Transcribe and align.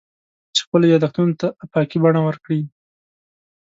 چې 0.55 0.61
خپلو 0.65 0.85
یادښتونو 0.93 1.33
ته 1.41 1.47
افاقي 1.65 1.97
بڼه 2.03 2.21
ورکړي. 2.23 2.61